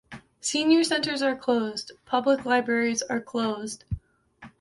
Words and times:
Senior 0.39 0.83
centers 0.83 1.21
are 1.21 1.35
closed. 1.35 1.91
Public 2.07 2.43
libraries 2.43 3.03
are 3.03 3.21
closed. 3.21 3.83